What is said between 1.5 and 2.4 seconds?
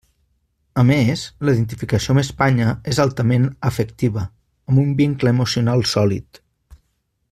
identificació amb